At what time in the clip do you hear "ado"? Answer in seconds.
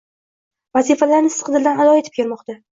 1.87-1.95